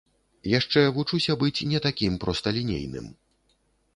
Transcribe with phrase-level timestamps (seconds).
[0.59, 3.13] Яшчэ вучуся быць не такім просталінейным.